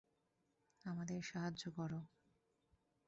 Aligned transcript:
আমাদের 0.85 1.19
সাহায্য 1.21 1.63
করো! 1.77 1.99